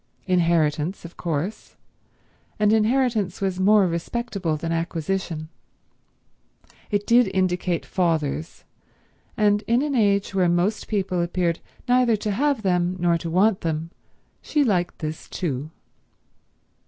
[0.25, 1.75] Inheritance, of course;
[2.57, 5.47] and inheritance was more respectable than acquisition.
[6.89, 8.63] It did indicate fathers;
[9.37, 13.61] and in an age where most people appeared neither to have them nor to want
[13.61, 13.91] them
[14.41, 15.69] she liked this too.